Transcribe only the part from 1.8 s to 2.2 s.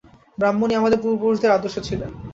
ছিলেন।